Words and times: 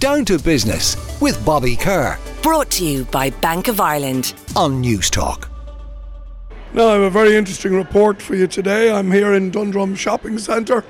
Down 0.00 0.24
to 0.24 0.38
Business 0.38 0.96
with 1.20 1.44
Bobby 1.44 1.76
Kerr 1.76 2.18
Brought 2.42 2.70
to 2.70 2.86
you 2.86 3.04
by 3.04 3.28
Bank 3.28 3.68
of 3.68 3.80
Ireland. 3.80 4.32
on 4.56 4.82
Newstalk. 4.82 5.50
Now, 6.72 6.88
I 6.88 6.92
have 6.94 7.02
a 7.02 7.10
very 7.10 7.36
interesting 7.36 7.74
report 7.74 8.22
for 8.22 8.34
you 8.34 8.46
today. 8.46 8.90
I'm 8.90 9.12
here 9.12 9.34
in 9.34 9.50
Dundrum 9.50 9.94
Shopping 9.94 10.38
Centre. 10.38 10.86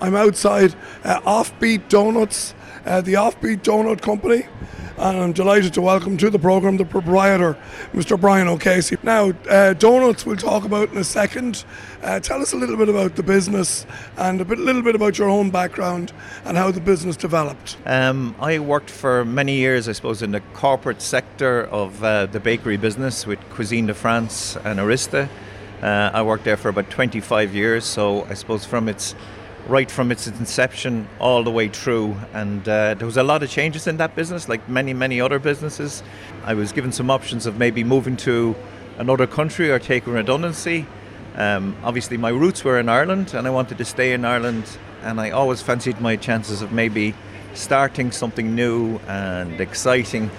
I'm 0.00 0.16
outside 0.16 0.74
uh, 1.04 1.20
Offbeat 1.20 1.90
Donuts, 1.90 2.54
uh, 2.86 3.00
the 3.00 3.14
Offbeat 3.14 3.62
Donut 3.62 4.00
Company, 4.00 4.46
and 4.96 5.16
I'm 5.18 5.32
delighted 5.32 5.74
to 5.74 5.80
welcome 5.80 6.16
to 6.18 6.30
the 6.30 6.38
programme 6.38 6.76
the 6.76 6.84
proprietor, 6.84 7.56
Mr. 7.92 8.20
Brian 8.20 8.46
O'Casey. 8.46 8.96
Now, 9.02 9.32
uh, 9.48 9.72
donuts 9.72 10.24
we'll 10.24 10.36
talk 10.36 10.64
about 10.64 10.90
in 10.90 10.98
a 10.98 11.04
second. 11.04 11.64
Uh, 12.02 12.20
tell 12.20 12.40
us 12.40 12.52
a 12.52 12.56
little 12.56 12.76
bit 12.76 12.88
about 12.88 13.16
the 13.16 13.22
business 13.22 13.86
and 14.16 14.40
a 14.40 14.44
bit, 14.44 14.58
little 14.58 14.82
bit 14.82 14.94
about 14.94 15.18
your 15.18 15.28
own 15.28 15.50
background 15.50 16.12
and 16.44 16.56
how 16.56 16.70
the 16.70 16.80
business 16.80 17.16
developed. 17.16 17.76
Um, 17.86 18.36
I 18.38 18.58
worked 18.58 18.90
for 18.90 19.24
many 19.24 19.56
years, 19.56 19.88
I 19.88 19.92
suppose, 19.92 20.22
in 20.22 20.30
the 20.30 20.40
corporate 20.52 21.02
sector 21.02 21.64
of 21.64 22.02
uh, 22.04 22.26
the 22.26 22.40
bakery 22.40 22.76
business 22.76 23.26
with 23.26 23.40
Cuisine 23.50 23.86
de 23.86 23.94
France 23.94 24.56
and 24.64 24.78
Aryzta. 24.78 25.28
Uh, 25.82 26.10
I 26.14 26.22
worked 26.22 26.44
there 26.44 26.56
for 26.56 26.68
about 26.68 26.88
25 26.90 27.54
years, 27.54 27.84
so 27.84 28.24
I 28.24 28.34
suppose 28.34 28.64
from 28.64 28.88
its 28.88 29.14
right 29.68 29.90
from 29.90 30.12
its 30.12 30.26
inception 30.26 31.08
all 31.18 31.42
the 31.42 31.50
way 31.50 31.68
through, 31.68 32.16
and 32.32 32.68
uh, 32.68 32.94
there 32.94 33.06
was 33.06 33.16
a 33.16 33.22
lot 33.22 33.42
of 33.42 33.50
changes 33.50 33.86
in 33.86 33.96
that 33.96 34.14
business, 34.14 34.48
like 34.48 34.68
many 34.68 34.92
many 34.92 35.20
other 35.20 35.38
businesses. 35.38 36.02
I 36.44 36.54
was 36.54 36.72
given 36.72 36.92
some 36.92 37.10
options 37.10 37.46
of 37.46 37.58
maybe 37.58 37.84
moving 37.84 38.16
to 38.18 38.54
another 38.98 39.26
country 39.26 39.70
or 39.70 39.78
taking 39.78 40.12
redundancy. 40.12 40.86
Um, 41.36 41.76
obviously, 41.82 42.16
my 42.16 42.30
roots 42.30 42.64
were 42.64 42.78
in 42.78 42.88
Ireland, 42.88 43.34
and 43.34 43.46
I 43.46 43.50
wanted 43.50 43.78
to 43.78 43.84
stay 43.84 44.12
in 44.12 44.24
Ireland. 44.24 44.64
And 45.02 45.20
I 45.20 45.30
always 45.30 45.60
fancied 45.60 46.00
my 46.00 46.16
chances 46.16 46.62
of 46.62 46.72
maybe 46.72 47.14
starting 47.54 48.10
something 48.10 48.54
new 48.54 48.98
and 49.06 49.60
exciting. 49.60 50.30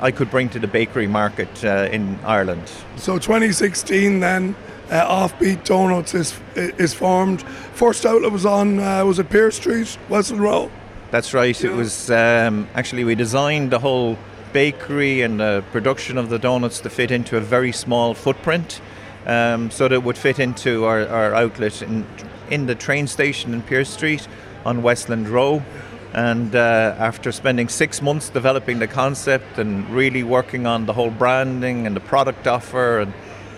I 0.00 0.10
could 0.10 0.30
bring 0.30 0.48
to 0.50 0.58
the 0.58 0.66
bakery 0.66 1.06
market 1.06 1.64
uh, 1.64 1.88
in 1.92 2.18
Ireland. 2.24 2.70
So 2.96 3.18
2016 3.18 4.20
then, 4.20 4.56
uh, 4.90 5.28
Offbeat 5.28 5.64
Donuts 5.64 6.14
is 6.14 6.38
is 6.54 6.94
formed. 6.94 7.42
First 7.74 8.06
outlet 8.06 8.32
was 8.32 8.46
on, 8.46 8.78
uh, 8.78 9.04
was 9.04 9.18
it 9.18 9.28
Pearse 9.28 9.56
Street, 9.56 9.98
Westland 10.08 10.42
Row? 10.42 10.70
That's 11.10 11.32
right. 11.32 11.64
It 11.64 11.72
was 11.72 12.10
um, 12.10 12.68
actually 12.74 13.04
we 13.04 13.14
designed 13.14 13.70
the 13.70 13.78
whole 13.78 14.18
bakery 14.52 15.22
and 15.22 15.40
the 15.40 15.62
production 15.72 16.18
of 16.18 16.28
the 16.28 16.38
donuts 16.38 16.80
to 16.80 16.90
fit 16.90 17.10
into 17.10 17.36
a 17.36 17.40
very 17.40 17.72
small 17.72 18.14
footprint, 18.14 18.80
um, 19.26 19.70
so 19.70 19.88
that 19.88 19.94
it 19.94 20.02
would 20.02 20.18
fit 20.18 20.38
into 20.38 20.84
our, 20.84 21.06
our 21.06 21.34
outlet 21.34 21.82
in 21.82 22.06
in 22.50 22.66
the 22.66 22.74
train 22.74 23.06
station 23.06 23.54
in 23.54 23.62
Pearse 23.62 23.90
Street 23.90 24.26
on 24.64 24.82
Westland 24.82 25.28
Row. 25.28 25.62
And 26.14 26.54
uh, 26.54 26.94
after 26.98 27.32
spending 27.32 27.68
six 27.68 28.00
months 28.00 28.30
developing 28.30 28.78
the 28.78 28.86
concept 28.86 29.58
and 29.58 29.88
really 29.90 30.22
working 30.22 30.66
on 30.66 30.86
the 30.86 30.94
whole 30.94 31.10
branding 31.10 31.86
and 31.86 31.94
the 31.94 32.00
product 32.00 32.46
offer 32.46 33.00
and 33.00 33.12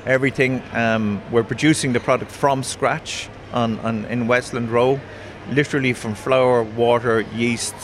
everything, 0.06 0.62
um, 0.72 1.22
we're 1.30 1.44
producing 1.44 1.92
the 1.92 2.00
product 2.00 2.30
from 2.30 2.62
scratch 2.62 3.28
on, 3.52 3.78
on 3.80 4.04
in 4.06 4.26
Westland 4.26 4.70
Row, 4.70 5.00
literally 5.50 5.92
from 5.92 6.14
flour, 6.14 6.62
water, 6.62 7.20
yeast, 7.34 7.74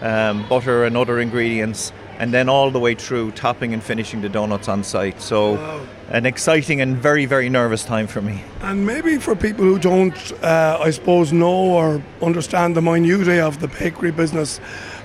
um, 0.00 0.46
butter, 0.48 0.84
and 0.84 0.96
other 0.96 1.18
ingredients, 1.20 1.92
and 2.18 2.32
then 2.32 2.48
all 2.48 2.70
the 2.70 2.78
way 2.78 2.94
through 2.94 3.30
topping 3.32 3.72
and 3.74 3.82
finishing 3.82 4.20
the 4.22 4.28
donuts 4.28 4.68
on 4.68 4.84
site. 4.84 5.20
So, 5.20 5.54
Wow. 5.54 5.80
an 6.10 6.26
exciting 6.26 6.80
and 6.80 6.96
very, 6.96 7.24
very 7.26 7.48
nervous 7.48 7.84
time 7.84 8.06
for 8.06 8.20
me. 8.20 8.42
And 8.60 8.86
maybe 8.86 9.18
for 9.18 9.34
people 9.34 9.64
who 9.64 9.78
don't, 9.78 10.14
uh, 10.42 10.78
I 10.80 10.90
suppose, 10.90 11.32
know 11.32 11.48
or 11.52 12.02
understand 12.22 12.76
the 12.76 12.82
minutiae 12.82 13.44
of 13.46 13.58
the 13.60 13.68
bakery 13.68 14.12
business, 14.12 14.60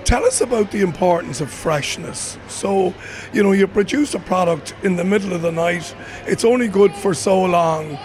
tell 0.09 0.25
us 0.25 0.41
about 0.41 0.71
the 0.71 0.81
importance 0.81 1.39
of 1.39 1.52
freshness. 1.52 2.39
So, 2.47 2.95
you 3.31 3.43
know, 3.43 3.52
you 3.52 3.67
produce 3.67 4.15
a 4.15 4.19
product 4.19 4.73
in 4.81 4.95
the 4.95 5.03
middle 5.03 5.33
of 5.33 5.43
the 5.43 5.52
night, 5.52 5.95
it's 6.25 6.43
only 6.43 6.67
good 6.67 6.95
for 6.95 7.13
so 7.13 7.43
long. 7.43 7.95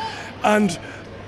And 0.43 0.79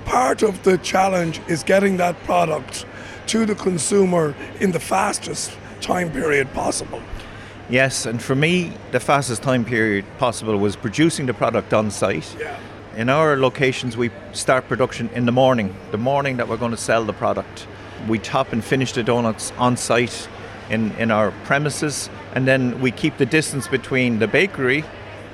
part 0.05 0.43
of 0.43 0.61
the 0.61 0.77
challenge 0.77 1.41
is 1.47 1.63
getting 1.63 1.97
that 1.97 2.15
product 2.25 2.85
to 3.25 3.43
the 3.47 3.55
consumer 3.55 4.35
in 4.59 4.71
the 4.71 4.79
fastest 4.79 5.57
time 5.81 6.11
period 6.11 6.53
possible. 6.53 7.01
Yes, 7.71 8.05
and 8.05 8.21
for 8.21 8.35
me, 8.35 8.71
the 8.91 8.99
fastest 8.99 9.41
time 9.41 9.65
period 9.65 10.05
possible 10.19 10.57
was 10.57 10.75
producing 10.75 11.25
the 11.25 11.33
product 11.33 11.73
on 11.73 11.89
site. 11.89 12.35
Yeah. 12.39 12.55
In 12.95 13.09
our 13.09 13.35
locations, 13.35 13.97
we 13.97 14.11
start 14.31 14.67
production 14.67 15.09
in 15.15 15.25
the 15.25 15.31
morning, 15.31 15.75
the 15.89 15.97
morning 15.97 16.37
that 16.37 16.47
we're 16.47 16.57
going 16.57 16.69
to 16.69 16.77
sell 16.77 17.03
the 17.03 17.13
product. 17.13 17.65
We 18.07 18.19
top 18.19 18.53
and 18.53 18.63
finish 18.63 18.91
the 18.91 19.01
donuts 19.01 19.51
on 19.57 19.75
site 19.75 20.29
in, 20.69 20.91
in 20.93 21.11
our 21.11 21.31
premises, 21.43 22.09
and 22.33 22.47
then 22.47 22.79
we 22.81 22.91
keep 22.91 23.17
the 23.17 23.25
distance 23.25 23.67
between 23.67 24.19
the 24.19 24.27
bakery, 24.27 24.83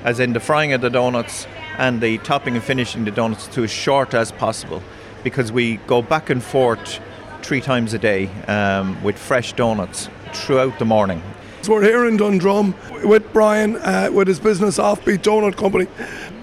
as 0.03 0.19
in 0.19 0.33
the 0.33 0.39
frying 0.39 0.73
of 0.73 0.81
the 0.81 0.89
donuts, 0.89 1.47
and 1.77 2.01
the 2.01 2.17
topping 2.19 2.55
and 2.55 2.63
finishing 2.63 3.05
the 3.05 3.11
donuts 3.11 3.47
to 3.47 3.63
as 3.63 3.71
short 3.71 4.13
as 4.13 4.31
possible 4.31 4.81
because 5.23 5.51
we 5.51 5.77
go 5.87 6.01
back 6.01 6.29
and 6.29 6.43
forth 6.43 6.99
three 7.41 7.61
times 7.61 7.93
a 7.93 7.99
day 7.99 8.27
um, 8.47 9.01
with 9.03 9.17
fresh 9.17 9.53
donuts 9.53 10.09
throughout 10.33 10.77
the 10.79 10.85
morning. 10.85 11.21
So 11.61 11.73
we're 11.73 11.83
here 11.83 12.05
in 12.07 12.17
Dundrum 12.17 12.75
with 13.03 13.31
Brian, 13.31 13.77
uh, 13.77 14.09
with 14.11 14.27
his 14.27 14.39
business 14.39 14.77
Offbeat 14.77 15.19
Donut 15.19 15.55
Company. 15.55 15.87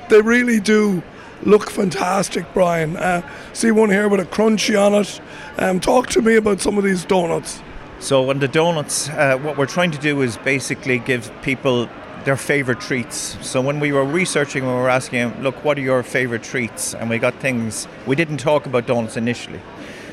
They 0.08 0.22
really 0.22 0.60
do 0.60 1.02
look 1.42 1.70
fantastic, 1.70 2.46
Brian. 2.54 2.96
Uh, 2.96 3.28
see 3.52 3.70
one 3.70 3.90
here 3.90 4.08
with 4.08 4.20
a 4.20 4.24
crunchy 4.24 4.80
on 4.80 4.94
it. 4.94 5.20
Um, 5.58 5.78
talk 5.80 6.08
to 6.08 6.22
me 6.22 6.36
about 6.36 6.60
some 6.60 6.78
of 6.78 6.84
these 6.84 7.04
donuts. 7.04 7.62
So 8.00 8.30
on 8.30 8.38
the 8.38 8.48
donuts, 8.48 9.10
uh, 9.10 9.36
what 9.36 9.58
we're 9.58 9.66
trying 9.66 9.90
to 9.90 9.98
do 9.98 10.22
is 10.22 10.38
basically 10.38 10.98
give 10.98 11.30
people 11.42 11.86
their 12.24 12.36
favorite 12.36 12.80
treats. 12.80 13.36
So 13.46 13.60
when 13.60 13.78
we 13.78 13.92
were 13.92 14.06
researching, 14.06 14.64
we 14.64 14.72
were 14.72 14.88
asking, 14.88 15.30
them, 15.30 15.42
look, 15.42 15.62
what 15.64 15.76
are 15.76 15.82
your 15.82 16.02
favorite 16.02 16.42
treats? 16.42 16.94
And 16.94 17.10
we 17.10 17.18
got 17.18 17.34
things. 17.40 17.86
We 18.06 18.16
didn't 18.16 18.38
talk 18.38 18.64
about 18.64 18.86
donuts 18.86 19.18
initially. 19.18 19.60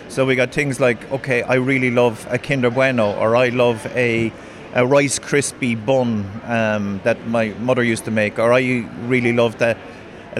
So 0.09 0.25
we 0.25 0.35
got 0.35 0.51
things 0.51 0.81
like, 0.81 1.09
okay, 1.13 1.43
I 1.43 1.55
really 1.55 1.89
love 1.89 2.27
a 2.29 2.37
Kinder 2.37 2.69
Bueno, 2.69 3.17
or 3.17 3.37
I 3.37 3.49
love 3.49 3.85
a, 3.95 4.33
a 4.73 4.85
Rice 4.85 5.17
Krispie 5.17 5.85
bun 5.85 6.29
um, 6.43 6.99
that 7.05 7.25
my 7.27 7.49
mother 7.59 7.83
used 7.83 8.03
to 8.03 8.11
make, 8.11 8.37
or 8.37 8.51
I 8.51 8.85
really 9.03 9.31
love 9.31 9.59
the 9.59 9.77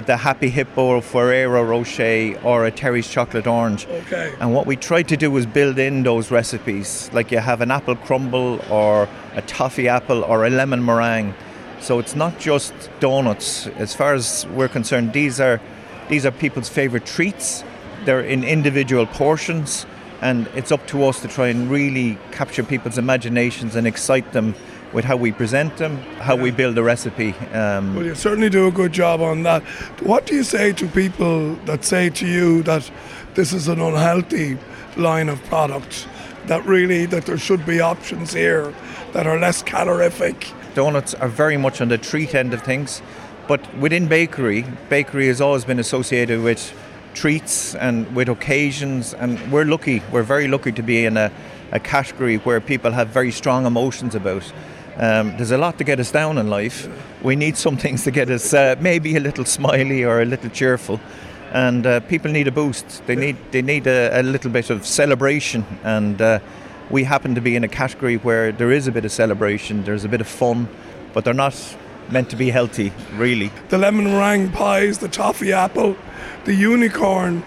the 0.00 0.16
Happy 0.16 0.48
Hippo 0.48 0.82
or 0.82 1.02
Ferrero 1.02 1.62
Rocher, 1.62 2.38
or 2.42 2.66
a 2.66 2.70
Terry's 2.70 3.08
Chocolate 3.08 3.46
Orange. 3.46 3.86
Okay. 3.86 4.34
And 4.40 4.54
what 4.54 4.66
we 4.66 4.76
tried 4.76 5.08
to 5.08 5.16
do 5.16 5.30
was 5.30 5.46
build 5.46 5.78
in 5.78 6.02
those 6.02 6.30
recipes, 6.30 7.10
like 7.12 7.30
you 7.30 7.38
have 7.38 7.60
an 7.60 7.70
apple 7.70 7.96
crumble 7.96 8.60
or 8.70 9.08
a 9.34 9.42
toffee 9.42 9.88
apple 9.88 10.24
or 10.24 10.44
a 10.44 10.50
lemon 10.50 10.84
meringue. 10.84 11.34
So 11.80 11.98
it's 11.98 12.16
not 12.16 12.38
just 12.38 12.74
donuts. 13.00 13.66
As 13.68 13.94
far 13.94 14.14
as 14.14 14.46
we're 14.48 14.68
concerned, 14.68 15.12
these 15.12 15.40
are 15.40 15.60
these 16.08 16.24
are 16.24 16.32
people's 16.32 16.68
favorite 16.68 17.06
treats. 17.06 17.64
They're 18.04 18.20
in 18.20 18.42
individual 18.42 19.06
portions, 19.06 19.86
and 20.22 20.46
it's 20.54 20.72
up 20.72 20.86
to 20.88 21.04
us 21.04 21.20
to 21.22 21.28
try 21.28 21.48
and 21.48 21.70
really 21.70 22.18
capture 22.32 22.64
people's 22.64 22.98
imaginations 22.98 23.76
and 23.76 23.86
excite 23.86 24.32
them 24.32 24.54
with 24.92 25.04
how 25.04 25.16
we 25.16 25.32
present 25.32 25.76
them, 25.76 25.96
how 26.20 26.36
we 26.36 26.50
build 26.50 26.78
a 26.78 26.82
recipe. 26.82 27.34
Um, 27.52 27.94
Well, 27.94 28.06
you 28.06 28.14
certainly 28.14 28.48
do 28.48 28.66
a 28.66 28.70
good 28.70 28.92
job 28.92 29.20
on 29.20 29.42
that. 29.42 29.62
What 30.02 30.26
do 30.26 30.34
you 30.34 30.42
say 30.44 30.72
to 30.72 30.86
people 30.86 31.54
that 31.66 31.84
say 31.84 32.10
to 32.10 32.26
you 32.26 32.62
that 32.62 32.90
this 33.34 33.52
is 33.52 33.68
an 33.68 33.80
unhealthy 33.80 34.56
line 34.96 35.28
of 35.28 35.42
products? 35.44 36.06
That 36.46 36.64
really 36.64 37.06
that 37.06 37.26
there 37.26 37.38
should 37.38 37.66
be 37.66 37.80
options 37.80 38.32
here 38.32 38.72
that 39.12 39.26
are 39.26 39.38
less 39.38 39.62
calorific. 39.62 40.46
donuts 40.74 41.14
are 41.14 41.28
very 41.28 41.56
much 41.56 41.80
on 41.80 41.88
the 41.88 41.98
treat 41.98 42.34
end 42.34 42.54
of 42.54 42.62
things, 42.62 43.02
but 43.48 43.60
within 43.78 44.06
bakery, 44.06 44.64
bakery 44.88 45.26
has 45.26 45.40
always 45.40 45.64
been 45.64 45.78
associated 45.78 46.40
with 46.42 46.72
treats 47.14 47.74
and 47.74 48.06
with 48.14 48.28
occasions, 48.28 49.12
and 49.14 49.38
we're 49.50 49.64
lucky, 49.64 50.02
we're 50.12 50.22
very 50.22 50.46
lucky 50.46 50.70
to 50.72 50.82
be 50.82 51.04
in 51.04 51.16
a, 51.16 51.32
a 51.72 51.80
category 51.80 52.36
where 52.38 52.60
people 52.60 52.92
have 52.92 53.08
very 53.08 53.32
strong 53.32 53.66
emotions 53.66 54.14
about. 54.14 54.52
Um, 54.98 55.36
there's 55.36 55.52
a 55.52 55.58
lot 55.58 55.78
to 55.78 55.84
get 55.84 56.00
us 56.00 56.10
down 56.10 56.38
in 56.38 56.48
life. 56.48 56.88
We 57.22 57.36
need 57.36 57.56
some 57.56 57.76
things 57.84 58.04
to 58.04 58.10
get 58.10 58.28
us 58.30 58.52
uh, 58.52 58.76
maybe 58.80 59.16
a 59.16 59.20
little 59.20 59.44
smiley 59.44 60.04
or 60.04 60.20
a 60.20 60.24
little 60.24 60.50
cheerful. 60.50 61.00
And 61.52 61.86
uh, 61.86 62.00
people 62.00 62.30
need 62.30 62.48
a 62.48 62.52
boost. 62.52 63.06
They 63.06 63.16
need 63.16 63.36
they 63.52 63.62
need 63.62 63.86
a, 63.86 64.20
a 64.20 64.22
little 64.22 64.50
bit 64.50 64.68
of 64.68 64.84
celebration, 64.84 65.64
and 65.82 66.20
uh, 66.20 66.40
we 66.90 67.04
happen 67.04 67.34
to 67.34 67.40
be 67.40 67.56
in 67.56 67.64
a 67.64 67.68
category 67.68 68.16
where 68.16 68.52
there 68.52 68.70
is 68.70 68.86
a 68.86 68.92
bit 68.92 69.06
of 69.06 69.12
celebration, 69.12 69.84
there's 69.84 70.04
a 70.04 70.08
bit 70.08 70.20
of 70.20 70.26
fun, 70.26 70.68
but 71.14 71.24
they're 71.24 71.32
not 71.32 71.54
meant 72.10 72.28
to 72.30 72.36
be 72.36 72.50
healthy, 72.50 72.92
really. 73.14 73.50
The 73.68 73.78
lemon 73.78 74.04
meringue 74.06 74.52
pies, 74.52 74.98
the 74.98 75.08
toffee 75.08 75.52
apple, 75.52 75.96
the 76.44 76.54
unicorn. 76.54 77.42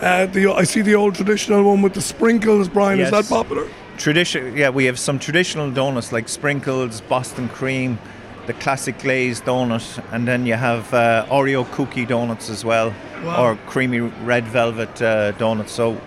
Uh, 0.00 0.26
the 0.26 0.52
I 0.52 0.64
see 0.64 0.82
the 0.82 0.94
old 0.94 1.14
traditional 1.14 1.62
one 1.62 1.80
with 1.80 1.94
the 1.94 2.02
sprinkles. 2.02 2.68
Brian, 2.68 3.00
is 3.00 3.10
that 3.10 3.26
popular? 3.26 3.66
Tradition, 3.96 4.56
yeah, 4.56 4.68
we 4.68 4.84
have 4.84 4.98
some 4.98 5.18
traditional 5.18 5.70
donuts 5.70 6.12
like 6.12 6.28
sprinkles, 6.28 7.00
Boston 7.00 7.48
cream, 7.48 7.98
the 8.46 8.52
classic 8.52 8.98
glazed 8.98 9.44
donut, 9.44 10.04
and 10.12 10.28
then 10.28 10.46
you 10.46 10.54
have 10.54 10.92
uh, 10.92 11.26
Oreo 11.30 11.70
cookie 11.72 12.04
donuts 12.04 12.50
as 12.50 12.64
well, 12.64 12.92
Wow. 13.24 13.42
or 13.42 13.56
creamy 13.66 14.00
red 14.00 14.44
velvet 14.44 15.00
uh, 15.00 15.32
donuts. 15.32 15.72
So 15.72 15.98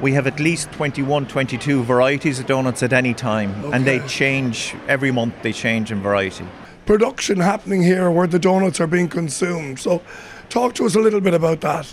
We 0.00 0.14
have 0.14 0.26
at 0.26 0.40
least 0.40 0.72
21, 0.72 1.26
22 1.26 1.84
varieties 1.84 2.40
of 2.40 2.46
donuts 2.46 2.82
at 2.82 2.92
any 2.92 3.14
time, 3.14 3.52
and 3.72 3.84
they 3.84 4.00
change 4.08 4.74
every 4.88 5.12
month. 5.12 5.34
They 5.42 5.52
change 5.52 5.92
in 5.92 6.02
variety. 6.02 6.44
Production 6.86 7.38
happening 7.38 7.82
here 7.84 8.10
where 8.10 8.26
the 8.26 8.38
donuts 8.40 8.80
are 8.80 8.88
being 8.88 9.08
consumed. 9.08 9.78
So, 9.78 10.02
talk 10.48 10.74
to 10.74 10.86
us 10.86 10.96
a 10.96 10.98
little 10.98 11.20
bit 11.20 11.34
about 11.34 11.60
that. 11.60 11.86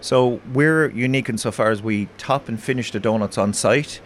So 0.00 0.40
we're 0.52 0.90
unique 0.90 1.28
insofar 1.28 1.72
as 1.72 1.82
we 1.82 2.06
top 2.18 2.48
and 2.48 2.62
finish 2.62 2.92
the 2.92 3.00
donuts 3.00 3.36
on 3.36 3.52
site. 3.52 4.00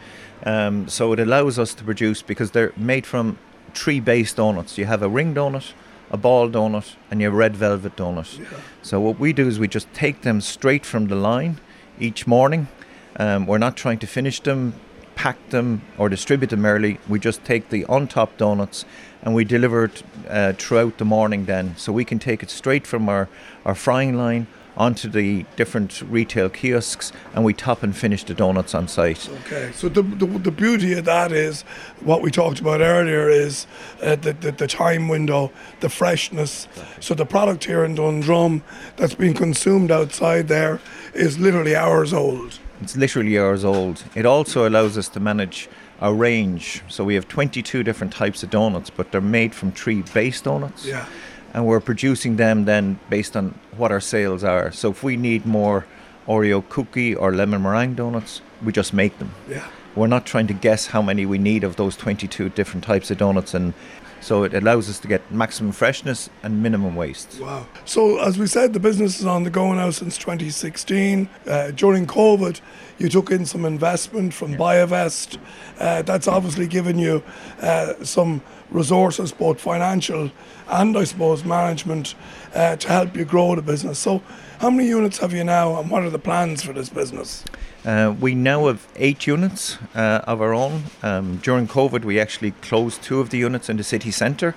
Um, 0.44 0.88
so 0.88 1.12
it 1.12 1.20
allows 1.20 1.58
us 1.58 1.74
to 1.74 1.84
produce 1.84 2.22
because 2.22 2.50
they're 2.50 2.72
made 2.76 3.06
from 3.06 3.38
three 3.74 4.00
base 4.00 4.32
donuts. 4.32 4.78
You 4.78 4.86
have 4.86 5.02
a 5.02 5.08
ring 5.08 5.34
donut, 5.34 5.72
a 6.10 6.16
ball 6.16 6.48
donut, 6.50 6.96
and 7.10 7.20
your 7.20 7.30
red 7.30 7.56
velvet 7.56 7.96
donut. 7.96 8.44
So 8.82 9.00
what 9.00 9.18
we 9.18 9.32
do 9.32 9.46
is 9.46 9.58
we 9.58 9.68
just 9.68 9.92
take 9.94 10.22
them 10.22 10.40
straight 10.40 10.84
from 10.84 11.08
the 11.08 11.14
line 11.16 11.60
each 11.98 12.26
morning. 12.26 12.68
Um, 13.16 13.46
we're 13.46 13.58
not 13.58 13.76
trying 13.76 13.98
to 14.00 14.06
finish 14.06 14.40
them, 14.40 14.74
pack 15.14 15.50
them, 15.50 15.82
or 15.98 16.08
distribute 16.08 16.50
them 16.50 16.64
early. 16.64 16.98
We 17.08 17.18
just 17.18 17.44
take 17.44 17.68
the 17.68 17.84
on 17.86 18.08
top 18.08 18.36
donuts 18.36 18.84
and 19.22 19.34
we 19.34 19.44
deliver 19.44 19.84
it 19.84 20.02
uh, 20.28 20.52
throughout 20.54 20.98
the 20.98 21.04
morning 21.04 21.44
then. 21.44 21.76
So 21.76 21.92
we 21.92 22.04
can 22.04 22.18
take 22.18 22.42
it 22.42 22.50
straight 22.50 22.86
from 22.86 23.08
our, 23.08 23.28
our 23.64 23.74
frying 23.74 24.16
line 24.16 24.46
onto 24.76 25.08
the 25.08 25.44
different 25.56 26.02
retail 26.02 26.48
kiosks 26.48 27.12
and 27.34 27.44
we 27.44 27.52
top 27.52 27.82
and 27.82 27.96
finish 27.96 28.24
the 28.24 28.34
donuts 28.34 28.74
on 28.74 28.88
site. 28.88 29.28
Okay, 29.44 29.70
so 29.72 29.88
the, 29.88 30.02
the, 30.02 30.26
the 30.26 30.50
beauty 30.50 30.94
of 30.94 31.04
that 31.04 31.32
is 31.32 31.62
what 32.00 32.22
we 32.22 32.30
talked 32.30 32.60
about 32.60 32.80
earlier 32.80 33.28
is 33.28 33.66
uh, 34.02 34.16
the, 34.16 34.32
the, 34.32 34.52
the 34.52 34.66
time 34.66 35.08
window, 35.08 35.50
the 35.80 35.88
freshness. 35.88 36.68
So 37.00 37.14
the 37.14 37.26
product 37.26 37.64
here 37.64 37.84
in 37.84 37.94
Dundrum 37.94 38.62
that's 38.96 39.14
being 39.14 39.34
consumed 39.34 39.90
outside 39.90 40.48
there 40.48 40.80
is 41.14 41.38
literally 41.38 41.76
hours 41.76 42.12
old. 42.12 42.58
It's 42.80 42.96
literally 42.96 43.38
hours 43.38 43.64
old. 43.64 44.04
It 44.14 44.26
also 44.26 44.68
allows 44.68 44.98
us 44.98 45.08
to 45.10 45.20
manage 45.20 45.68
our 46.00 46.12
range. 46.12 46.82
So 46.88 47.04
we 47.04 47.14
have 47.14 47.28
22 47.28 47.84
different 47.84 48.12
types 48.12 48.42
of 48.42 48.50
donuts, 48.50 48.90
but 48.90 49.12
they're 49.12 49.20
made 49.20 49.54
from 49.54 49.70
three 49.70 50.02
base 50.12 50.40
donuts. 50.40 50.84
Yeah. 50.84 51.06
And 51.54 51.66
we're 51.66 51.80
producing 51.80 52.36
them 52.36 52.64
then 52.64 52.98
based 53.10 53.36
on 53.36 53.54
what 53.76 53.92
our 53.92 54.00
sales 54.00 54.42
are. 54.42 54.72
So 54.72 54.90
if 54.90 55.02
we 55.02 55.16
need 55.16 55.44
more 55.44 55.86
Oreo 56.26 56.66
cookie 56.68 57.14
or 57.14 57.34
lemon 57.34 57.62
meringue 57.62 57.94
donuts, 57.94 58.40
we 58.64 58.72
just 58.72 58.92
make 58.94 59.18
them. 59.18 59.32
Yeah. 59.48 59.66
We're 59.94 60.06
not 60.06 60.24
trying 60.26 60.46
to 60.48 60.54
guess 60.54 60.86
how 60.86 61.02
many 61.02 61.26
we 61.26 61.38
need 61.38 61.64
of 61.64 61.76
those 61.76 61.96
22 61.96 62.50
different 62.50 62.84
types 62.84 63.10
of 63.10 63.18
donuts 63.18 63.54
and 63.54 63.74
so 64.22 64.44
it 64.44 64.54
allows 64.54 64.88
us 64.88 65.00
to 65.00 65.08
get 65.08 65.32
maximum 65.32 65.72
freshness 65.72 66.30
and 66.44 66.62
minimum 66.62 66.94
waste. 66.94 67.40
Wow. 67.40 67.66
So, 67.84 68.20
as 68.20 68.38
we 68.38 68.46
said, 68.46 68.72
the 68.72 68.78
business 68.78 69.18
is 69.18 69.26
on 69.26 69.42
the 69.42 69.50
go 69.50 69.72
now 69.72 69.90
since 69.90 70.16
2016. 70.16 71.28
Uh, 71.44 71.72
during 71.72 72.06
COVID, 72.06 72.60
you 72.98 73.08
took 73.08 73.32
in 73.32 73.44
some 73.44 73.64
investment 73.64 74.32
from 74.32 74.54
Biovest. 74.54 75.38
Uh, 75.76 76.02
that's 76.02 76.28
obviously 76.28 76.68
given 76.68 77.00
you 77.00 77.20
uh, 77.60 77.94
some 78.04 78.42
resources, 78.70 79.32
both 79.32 79.60
financial 79.60 80.30
and, 80.68 80.96
I 80.96 81.02
suppose, 81.02 81.44
management, 81.44 82.14
uh, 82.54 82.76
to 82.76 82.88
help 82.88 83.16
you 83.16 83.24
grow 83.24 83.56
the 83.56 83.62
business. 83.62 83.98
So, 83.98 84.22
how 84.60 84.70
many 84.70 84.88
units 84.88 85.18
have 85.18 85.32
you 85.32 85.42
now, 85.42 85.80
and 85.80 85.90
what 85.90 86.04
are 86.04 86.10
the 86.10 86.20
plans 86.20 86.62
for 86.62 86.72
this 86.72 86.88
business? 86.88 87.44
Uh, 87.84 88.14
we 88.20 88.32
now 88.32 88.68
have 88.68 88.86
eight 88.94 89.26
units 89.26 89.76
uh, 89.94 90.20
of 90.24 90.40
our 90.40 90.54
own. 90.54 90.84
Um, 91.02 91.38
during 91.38 91.66
COVID, 91.66 92.04
we 92.04 92.20
actually 92.20 92.52
closed 92.62 93.02
two 93.02 93.18
of 93.18 93.30
the 93.30 93.38
units 93.38 93.68
in 93.68 93.76
the 93.76 93.82
city 93.82 94.12
centre 94.12 94.54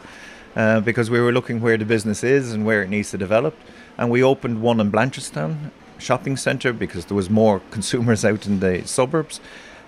uh, 0.55 0.79
because 0.81 1.09
we 1.09 1.19
were 1.19 1.31
looking 1.31 1.59
where 1.59 1.77
the 1.77 1.85
business 1.85 2.23
is 2.23 2.53
and 2.53 2.65
where 2.65 2.83
it 2.83 2.89
needs 2.89 3.09
to 3.11 3.17
develop. 3.17 3.55
And 3.97 4.11
we 4.11 4.21
opened 4.21 4.61
one 4.61 4.79
in 4.79 4.91
Blanchardstown 4.91 5.71
shopping 5.97 6.37
centre 6.37 6.71
because 6.71 7.05
there 7.05 7.15
was 7.15 7.29
more 7.29 7.61
consumers 7.71 8.23
out 8.23 8.45
in 8.45 8.59
the 8.59 8.87
suburbs. 8.87 9.39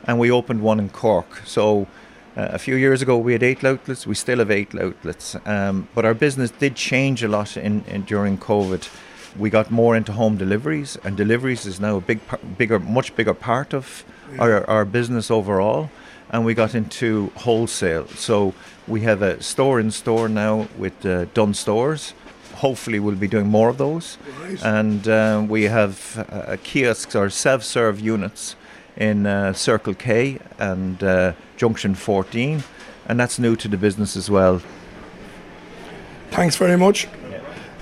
And 0.05 0.17
we 0.17 0.31
opened 0.31 0.61
one 0.61 0.79
in 0.79 0.89
Cork. 0.89 1.41
So 1.45 1.87
uh, 2.35 2.49
a 2.53 2.57
few 2.57 2.75
years 2.75 3.03
ago, 3.03 3.19
we 3.19 3.33
had 3.33 3.43
eight 3.43 3.63
outlets. 3.63 4.07
We 4.07 4.15
still 4.15 4.39
have 4.39 4.49
eight 4.49 4.73
outlets. 4.73 5.35
Um, 5.45 5.89
but 5.93 6.05
our 6.05 6.15
business 6.15 6.49
did 6.49 6.75
change 6.75 7.21
a 7.21 7.27
lot 7.27 7.55
in, 7.55 7.83
in 7.85 8.01
during 8.03 8.39
COVID 8.39 8.89
we 9.37 9.49
got 9.49 9.71
more 9.71 9.95
into 9.95 10.11
home 10.11 10.37
deliveries, 10.37 10.97
and 11.03 11.17
deliveries 11.17 11.65
is 11.65 11.79
now 11.79 11.97
a 11.97 12.01
big, 12.01 12.19
bigger, 12.57 12.79
much 12.79 13.15
bigger 13.15 13.33
part 13.33 13.73
of 13.73 14.03
our, 14.39 14.67
our 14.69 14.85
business 14.85 15.31
overall. 15.31 15.89
And 16.29 16.43
we 16.43 16.53
got 16.53 16.75
into 16.75 17.31
wholesale, 17.37 18.07
so 18.07 18.53
we 18.85 19.01
have 19.01 19.21
a 19.21 19.41
store 19.41 19.79
in 19.79 19.91
store 19.91 20.27
now 20.27 20.67
with 20.77 21.05
uh, 21.05 21.25
Dunnes 21.33 21.59
Stores. 21.59 22.13
Hopefully, 22.55 22.99
we'll 22.99 23.15
be 23.15 23.27
doing 23.27 23.47
more 23.47 23.69
of 23.69 23.77
those. 23.77 24.17
Right. 24.41 24.61
And 24.63 25.07
uh, 25.07 25.45
we 25.47 25.63
have 25.63 26.27
uh, 26.29 26.57
kiosks 26.63 27.15
or 27.15 27.29
self-serve 27.29 28.01
units 28.01 28.57
in 28.97 29.25
uh, 29.25 29.53
Circle 29.53 29.93
K 29.93 30.39
and 30.59 31.01
uh, 31.01 31.33
Junction 31.55 31.95
14, 31.95 32.63
and 33.07 33.19
that's 33.19 33.39
new 33.39 33.55
to 33.55 33.67
the 33.69 33.77
business 33.77 34.17
as 34.17 34.29
well. 34.29 34.61
Thanks 36.31 36.57
very 36.57 36.77
much. 36.77 37.07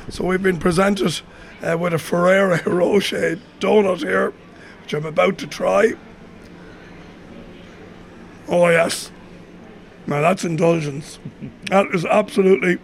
So, 0.10 0.24
we've 0.26 0.44
been 0.44 0.60
presented 0.60 1.22
uh, 1.64 1.78
with 1.78 1.94
a 1.94 2.00
Ferrero 2.00 2.62
Rocher 2.66 3.40
donut 3.60 4.00
here, 4.00 4.34
which 4.84 4.94
I'm 4.94 5.06
about 5.06 5.38
to 5.40 5.48
try. 5.48 5.94
Oh, 8.48 8.70
yes. 8.70 9.12
Now, 10.08 10.22
that's 10.22 10.44
indulgence. 10.44 11.20
that 11.66 11.88
is 11.94 12.06
absolutely 12.06 12.78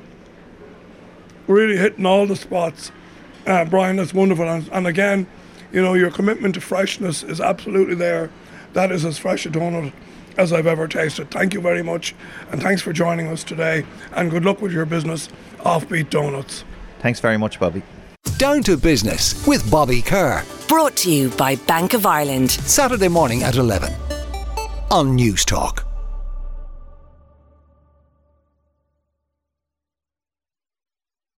really 1.48 1.78
hitting 1.78 2.06
all 2.06 2.26
the 2.26 2.36
spots. 2.36 2.92
Uh, 3.46 3.66
Brian, 3.66 3.98
that's 3.98 4.14
wonderful. 4.14 4.48
And, 4.48 4.68
and 4.72 4.88
again, 4.88 5.28
you 5.72 5.82
know, 5.82 5.94
your 5.94 6.12
commitment 6.12 6.56
to 6.56 6.62
freshness 6.62 7.24
is 7.24 7.40
absolutely 7.40 7.96
there. 7.96 8.32
That 8.74 8.92
is 8.92 9.06
as 9.06 9.18
fresh 9.18 9.46
a 9.46 9.50
donut 9.50 9.94
as 10.38 10.54
I've 10.54 10.68
ever 10.68 10.88
tasted. 10.88 11.30
Thank 11.30 11.54
you 11.54 11.62
very 11.62 11.84
much. 11.84 12.16
And 12.52 12.62
thanks 12.62 12.82
for 12.82 12.94
joining 12.94 13.28
us 13.28 13.44
today. 13.44 13.86
And 14.14 14.32
good 14.32 14.46
luck 14.46 14.62
with 14.62 14.72
your 14.72 14.86
business, 14.86 15.30
Offbeat 15.60 16.10
Donuts. 16.10 16.64
Thanks 17.02 17.20
very 17.20 17.38
much, 17.38 17.60
Bobby. 17.60 17.82
Down 18.38 18.64
to 18.64 18.78
business 18.78 19.46
with 19.48 19.70
Bobby 19.70 20.02
Kerr. 20.02 20.44
Brought 20.68 20.96
to 20.98 21.12
you 21.12 21.30
by 21.32 21.56
Bank 21.56 21.94
of 21.94 22.06
Ireland. 22.06 22.52
Saturday 22.52 23.08
morning 23.08 23.44
at 23.44 23.56
11 23.56 23.94
on 24.92 25.18
Newstalk. 25.18 25.91